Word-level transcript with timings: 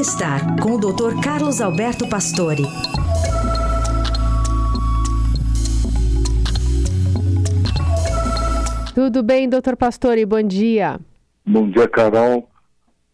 Bem-estar 0.00 0.58
com 0.62 0.76
o 0.76 0.78
Dr. 0.78 1.22
Carlos 1.22 1.60
Alberto 1.60 2.08
Pastore. 2.08 2.62
Tudo 8.94 9.22
bem, 9.22 9.46
doutor 9.46 9.76
Pastore? 9.76 10.24
Bom 10.24 10.42
dia. 10.42 10.98
Bom 11.44 11.70
dia, 11.70 11.86
Carol. 11.86 12.48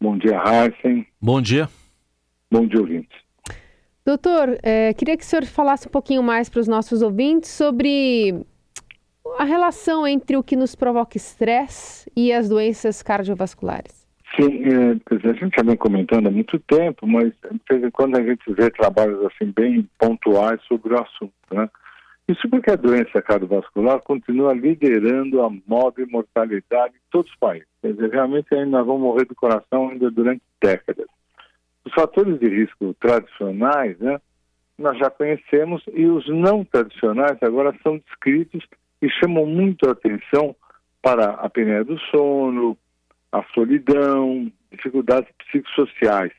Bom 0.00 0.16
dia, 0.16 0.40
Heisen. 0.42 1.06
Bom 1.20 1.42
dia. 1.42 1.68
Bom 2.50 2.66
dia, 2.66 2.80
ouvintes. 2.80 3.18
Doutor, 4.02 4.58
é, 4.62 4.94
queria 4.94 5.18
que 5.18 5.22
o 5.22 5.26
senhor 5.26 5.44
falasse 5.44 5.86
um 5.86 5.90
pouquinho 5.90 6.22
mais 6.22 6.48
para 6.48 6.60
os 6.60 6.66
nossos 6.66 7.02
ouvintes 7.02 7.50
sobre 7.50 8.42
a 9.38 9.44
relação 9.44 10.06
entre 10.06 10.34
o 10.34 10.42
que 10.42 10.56
nos 10.56 10.74
provoca 10.74 11.18
estresse 11.18 12.10
e 12.16 12.32
as 12.32 12.48
doenças 12.48 13.02
cardiovasculares. 13.02 13.99
Sim, 14.36 14.62
é, 14.64 15.28
a 15.28 15.32
gente 15.32 15.56
já 15.56 15.62
vem 15.64 15.76
comentando 15.76 16.28
há 16.28 16.30
muito 16.30 16.58
tempo, 16.60 17.06
mas 17.06 17.32
de 17.42 17.60
vez 17.68 17.82
em 17.82 17.90
quando 17.90 18.16
a 18.16 18.22
gente 18.22 18.52
vê 18.52 18.70
trabalhos 18.70 19.24
assim 19.26 19.50
bem 19.50 19.88
pontuais 19.98 20.60
sobre 20.68 20.94
o 20.94 21.00
assunto, 21.00 21.32
né? 21.52 21.68
Isso 22.28 22.48
porque 22.48 22.70
a 22.70 22.76
doença 22.76 23.20
cardiovascular 23.20 24.00
continua 24.02 24.54
liderando 24.54 25.42
a 25.42 25.50
moda 25.66 26.00
e 26.00 26.06
mortalidade 26.06 26.94
em 26.94 27.10
todos 27.10 27.28
os 27.28 27.36
países. 27.38 27.66
Quer 27.82 27.92
dizer, 27.92 28.10
realmente 28.10 28.54
ainda 28.54 28.78
nós 28.78 28.86
vamos 28.86 29.02
morrer 29.02 29.24
do 29.24 29.34
coração 29.34 29.88
ainda 29.88 30.08
durante 30.12 30.42
décadas. 30.62 31.06
Os 31.84 31.92
fatores 31.92 32.38
de 32.38 32.48
risco 32.48 32.94
tradicionais, 33.00 33.98
né, 33.98 34.20
nós 34.78 34.96
já 34.96 35.10
conhecemos 35.10 35.82
e 35.92 36.06
os 36.06 36.28
não 36.28 36.64
tradicionais 36.64 37.36
agora 37.42 37.74
são 37.82 37.98
descritos 37.98 38.64
e 39.02 39.08
chamam 39.10 39.44
muito 39.44 39.88
a 39.88 39.92
atenção 39.92 40.54
para 41.02 41.30
a 41.30 41.46
apneia 41.46 41.82
do 41.82 41.98
sono, 42.12 42.78
a 43.32 43.42
solidão, 43.54 44.50
dificuldades 44.70 45.30
psicossociais. 45.38 46.32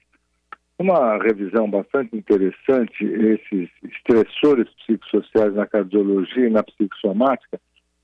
Uma 0.77 1.17
revisão 1.17 1.69
bastante 1.69 2.15
interessante, 2.15 3.05
esses 3.05 3.69
estressores 3.83 4.67
psicossociais 4.75 5.53
na 5.53 5.67
cardiologia 5.67 6.47
e 6.47 6.49
na 6.49 6.63
psicossomática, 6.63 7.59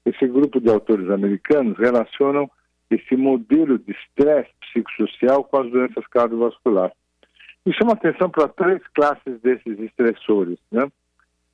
esse 0.06 0.28
grupo 0.28 0.61
de 0.61 0.70
autores 0.70 1.09
americanos 1.09 1.78
relacionam 1.78 2.50
esse 2.89 3.17
modelo 3.17 3.78
de 3.78 3.92
estresse 3.92 4.52
psicossocial 4.61 5.44
com 5.44 5.58
as 5.58 5.72
doenças 5.72 6.06
cardiovasculares. 6.08 6.95
E 7.66 7.73
chama 7.73 7.94
atenção 7.94 8.30
para 8.30 8.48
três 8.48 8.81
classes 8.94 9.42
desses 9.42 9.78
estressores, 9.80 10.58
né? 10.72 10.89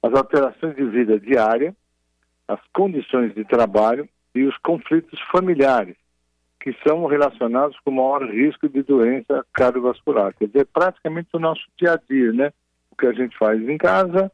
As 0.04 0.14
alterações 0.14 0.76
de 0.76 0.84
vida 0.84 1.20
diária, 1.20 1.76
as 2.48 2.60
condições 2.74 3.34
de 3.34 3.44
trabalho 3.46 4.08
e 4.36 4.44
os 4.44 4.56
conflitos 4.58 5.20
familiares, 5.32 5.96
que 6.64 6.74
são 6.88 7.06
relacionados 7.06 7.78
com 7.84 7.92
maior 7.92 8.24
risco 8.24 8.70
de 8.70 8.82
doença 8.84 9.46
cardiovascular. 9.54 10.34
Quer 10.34 10.48
dizer, 10.48 10.66
praticamente 10.68 11.28
o 11.34 11.40
nosso 11.40 11.62
dia 11.78 11.92
a 11.92 12.00
dia, 12.10 12.32
né? 12.32 12.54
O 12.90 12.96
que 12.96 13.06
a 13.06 13.12
gente 13.12 13.38
faz 13.38 13.62
em 13.68 13.78
casa, 13.78 14.32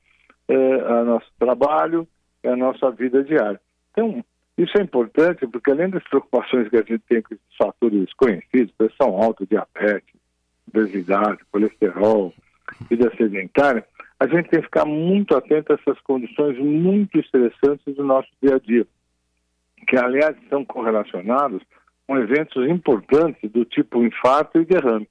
é, 0.47 0.55
o 0.55 1.05
nosso 1.05 1.25
trabalho, 1.39 2.07
é 2.43 2.49
a 2.49 2.55
nossa 2.55 2.91
vida 2.91 3.23
diária. 3.23 3.59
Então, 3.91 4.23
isso 4.55 4.77
é 4.77 4.83
importante 4.83 5.47
porque 5.47 5.71
além 5.71 5.89
das 5.89 6.03
preocupações 6.03 6.69
que 6.69 6.77
a 6.77 6.83
gente 6.83 7.01
tem 7.09 7.19
com 7.23 7.33
esses 7.33 7.57
fatores 7.57 8.13
conhecidos, 8.13 8.75
pressão 8.77 9.17
alta, 9.17 9.43
diabetes, 9.47 10.13
obesidade, 10.67 11.39
colesterol, 11.51 12.31
vida 12.87 13.11
sedentária, 13.17 13.83
a 14.19 14.27
gente 14.27 14.49
tem 14.49 14.59
que 14.59 14.67
ficar 14.67 14.85
muito 14.85 15.35
atento 15.35 15.73
a 15.73 15.77
essas 15.81 15.99
condições 16.01 16.59
muito 16.59 17.19
estressantes 17.19 17.95
do 17.95 18.03
nosso 18.03 18.29
dia 18.39 18.57
a 18.57 18.59
dia, 18.59 18.85
que 19.87 19.97
aliás 19.97 20.35
são 20.47 20.63
correlacionados 20.63 21.63
com 22.09 22.17
eventos 22.17 22.67
importantes 22.67 23.51
do 23.51 23.63
tipo 23.63 24.03
infarto 24.03 24.59
e 24.59 24.65
derrame. 24.65 25.07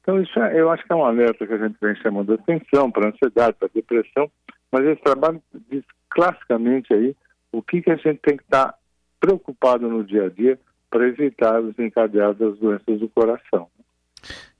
Então 0.00 0.20
isso 0.20 0.36
é, 0.40 0.60
eu 0.60 0.68
acho 0.72 0.84
que 0.84 0.92
é 0.92 0.96
um 0.96 1.04
alerta 1.04 1.46
que 1.46 1.52
a 1.52 1.58
gente 1.58 1.76
vem 1.80 1.94
chamando 2.02 2.34
atenção 2.34 2.90
para 2.90 3.10
ansiedade, 3.10 3.56
para 3.56 3.70
depressão, 3.72 4.28
mas 4.72 4.84
esse 4.86 5.00
trabalho 5.02 5.40
diz 5.70 5.84
classicamente 6.10 6.92
aí 6.92 7.14
o 7.52 7.62
que, 7.62 7.80
que 7.80 7.92
a 7.92 7.96
gente 7.96 8.18
tem 8.18 8.36
que 8.36 8.42
estar 8.42 8.74
preocupado 9.20 9.88
no 9.88 10.02
dia 10.02 10.24
a 10.24 10.28
dia 10.28 10.58
para 10.90 11.06
evitar 11.06 11.60
os 11.60 11.78
encadeados 11.78 12.38
das 12.38 12.58
doenças 12.58 12.98
do 12.98 13.08
coração. 13.08 13.68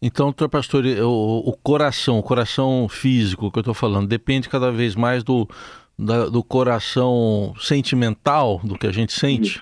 Então, 0.01 0.27
doutor 0.27 0.49
Pastor, 0.49 0.85
o, 0.85 1.51
o 1.51 1.56
coração, 1.65 2.21
o 2.21 2.23
coração 2.23 2.89
físico 2.89 3.51
que 3.51 3.59
eu 3.59 3.62
estou 3.62 3.75
falando, 3.75 4.06
depende 4.06 4.49
cada 4.49 4.71
vez 4.71 4.95
mais 4.95 5.25
do, 5.25 5.49
da, 5.99 6.29
do 6.29 6.45
coração 6.45 7.53
sentimental, 7.59 8.61
do 8.62 8.79
que 8.79 8.87
a 8.87 8.93
gente 8.93 9.12
sente? 9.12 9.61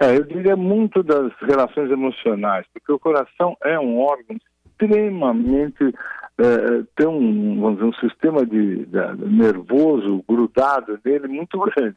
É, 0.00 0.16
eu 0.16 0.24
diria 0.24 0.56
muito 0.56 1.02
das 1.02 1.32
relações 1.40 1.90
emocionais, 1.90 2.66
porque 2.72 2.92
o 2.92 2.98
coração 2.98 3.56
é 3.64 3.78
um 3.78 3.98
órgão 3.98 4.36
extremamente 4.66 5.94
é, 6.38 6.84
tem 6.94 7.06
um, 7.06 7.60
vamos 7.60 7.78
dizer, 7.78 7.88
um 7.88 8.08
sistema 8.08 8.44
de, 8.44 8.84
de, 8.84 9.26
nervoso 9.26 10.22
grudado 10.28 10.98
nele 11.04 11.28
muito 11.28 11.58
grande. 11.58 11.96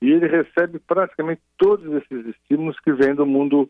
E 0.00 0.10
ele 0.10 0.28
recebe 0.28 0.78
praticamente 0.78 1.40
todos 1.56 1.90
esses 1.94 2.26
estímulos 2.26 2.78
que 2.80 2.92
vêm 2.92 3.14
do 3.14 3.26
mundo 3.26 3.68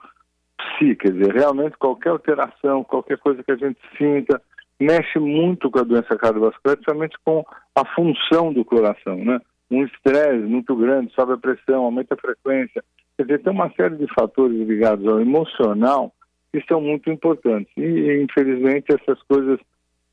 si, 0.77 0.95
quer 0.97 1.13
dizer, 1.13 1.33
realmente 1.33 1.79
qualquer 1.79 2.11
alteração, 2.11 2.85
qualquer 2.85 3.19
coisa 3.19 3.43
que 3.43 3.53
a 3.53 3.57
gente 3.57 3.79
sinta, 3.97 4.43
mexe 4.79 5.19
muito 5.19 5.71
com 5.71 5.79
a 5.79 5.85
doença 5.85 6.17
cardiovascular, 6.17 6.77
principalmente 6.77 7.17
com 7.25 7.45
a 7.75 7.85
função 7.95 8.53
do 8.53 8.65
coração, 8.65 9.17
né? 9.25 9.41
Um 9.71 9.85
estresse 9.85 10.45
muito 10.45 10.75
grande, 10.75 11.13
sobe 11.15 11.35
a 11.35 11.39
pressão, 11.39 11.85
aumenta 11.85 12.15
a 12.15 12.21
frequência. 12.21 12.83
Quer 13.19 13.25
dizer, 13.25 13.43
tem 13.43 13.53
uma 13.53 13.69
série 13.73 13.97
de 13.97 14.07
fatores 14.15 14.57
ligados 14.57 15.05
ao 15.05 15.21
emocional 15.21 16.15
que 16.53 16.65
são 16.69 16.81
muito 16.81 17.11
importantes. 17.11 17.71
E, 17.77 18.23
infelizmente, 18.23 18.87
essas 18.95 19.21
coisas 19.25 19.59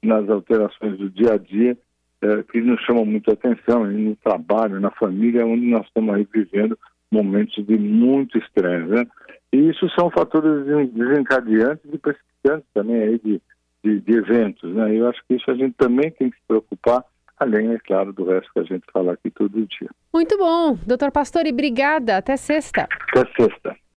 nas 0.04 0.28
alterações 0.28 0.98
do 0.98 1.10
dia 1.10 1.34
a 1.34 1.38
dia 1.38 1.78
é, 2.22 2.44
que 2.44 2.60
nos 2.62 2.82
chamam 2.82 3.06
muito 3.06 3.32
atenção, 3.32 3.86
no 3.86 4.16
trabalho, 4.16 4.80
na 4.80 4.90
família, 4.90 5.46
onde 5.46 5.68
nós 5.68 5.86
estamos 5.86 6.16
aí 6.16 6.28
vivendo 6.34 6.78
momentos 7.12 7.64
de 7.64 7.78
muito 7.78 8.40
estresse, 8.40 8.88
né? 8.88 9.06
E 9.54 9.70
isso 9.70 9.88
são 9.98 10.10
fatores 10.10 10.66
desencadeantes 10.92 11.86
e 11.94 11.98
precipitantes 12.00 12.68
também 12.74 13.02
aí 13.04 13.20
de, 13.24 13.42
de, 13.84 14.00
de, 14.02 14.14
eventos, 14.14 14.74
né? 14.74 14.96
Eu 14.96 15.08
acho 15.08 15.22
que 15.28 15.36
isso 15.36 15.50
a 15.52 15.56
gente 15.56 15.76
também 15.78 16.10
tem 16.10 16.32
que 16.32 16.38
se 16.38 16.44
preocupar, 16.48 17.04
além, 17.38 17.74
é 17.74 17.80
claro, 17.80 18.14
do 18.14 18.26
resto 18.26 18.52
que 18.54 18.60
a 18.60 18.64
gente 18.64 18.86
fala 18.92 19.14
aqui 19.14 19.30
todo 19.30 19.66
dia. 19.68 19.90
Muito 20.14 20.38
bom. 20.38 20.78
Doutor 20.86 21.12
Pastore, 21.12 21.50
obrigada. 21.50 22.18
Até 22.18 22.38
sexta. 22.38 22.88
Até 23.14 23.26
sexta. 23.36 23.76